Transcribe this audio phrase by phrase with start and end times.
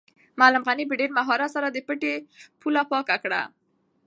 [0.39, 2.13] معلم غني په ډېر مهارت سره د پټي
[2.59, 3.41] پوله پاکه کړه.